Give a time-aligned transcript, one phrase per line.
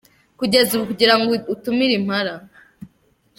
[0.39, 2.33] Kugeza ubu kugira ngo utumire Impala.